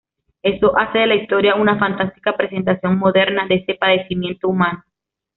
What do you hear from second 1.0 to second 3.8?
la historia una fantástica presentación moderna de este